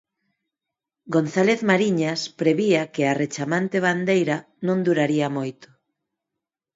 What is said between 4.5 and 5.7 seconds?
non duraría moito.